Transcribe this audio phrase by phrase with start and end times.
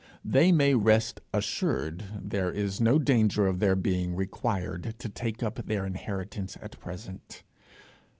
[0.25, 5.67] they may rest assured there is no danger of their being required to take up
[5.67, 7.43] their inheritance at present.